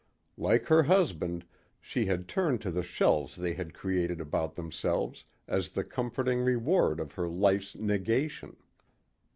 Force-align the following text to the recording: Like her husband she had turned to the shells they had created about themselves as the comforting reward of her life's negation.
Like 0.39 0.65
her 0.65 0.81
husband 0.81 1.45
she 1.79 2.07
had 2.07 2.27
turned 2.27 2.59
to 2.61 2.71
the 2.71 2.81
shells 2.81 3.35
they 3.35 3.53
had 3.53 3.75
created 3.75 4.19
about 4.19 4.55
themselves 4.55 5.25
as 5.47 5.69
the 5.69 5.83
comforting 5.83 6.39
reward 6.39 6.99
of 6.99 7.11
her 7.11 7.29
life's 7.29 7.75
negation. 7.75 8.57